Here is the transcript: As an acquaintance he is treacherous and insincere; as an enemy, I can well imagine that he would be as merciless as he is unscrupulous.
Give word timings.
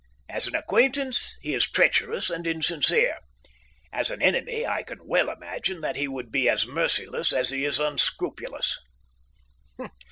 As 0.27 0.47
an 0.47 0.55
acquaintance 0.55 1.35
he 1.43 1.53
is 1.53 1.69
treacherous 1.69 2.31
and 2.31 2.47
insincere; 2.47 3.19
as 3.93 4.09
an 4.09 4.19
enemy, 4.19 4.65
I 4.65 4.81
can 4.81 4.97
well 5.05 5.29
imagine 5.29 5.81
that 5.81 5.95
he 5.95 6.07
would 6.07 6.31
be 6.31 6.49
as 6.49 6.65
merciless 6.65 7.31
as 7.31 7.51
he 7.51 7.65
is 7.65 7.79
unscrupulous. 7.79 8.79